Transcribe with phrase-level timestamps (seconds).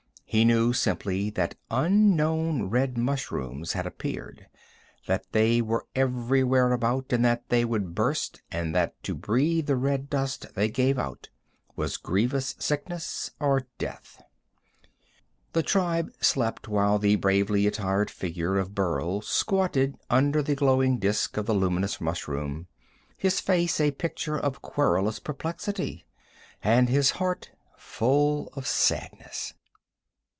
[0.33, 4.47] He knew simply that unknown red mushrooms had appeared,
[5.05, 9.75] that they were everywhere about, and that they would burst, and that to breathe the
[9.75, 11.27] red dust they gave out
[11.75, 14.21] was grievous sickness or death.
[15.51, 21.35] The tribe slept while the bravely attired figure of Burl squatted under the glowing disk
[21.35, 22.67] of the luminous mushroom,
[23.17, 26.05] his face a picture of querulous perplexity,
[26.63, 29.55] and his heart full of sadness.